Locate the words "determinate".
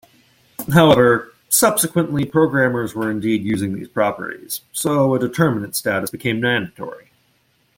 5.19-5.75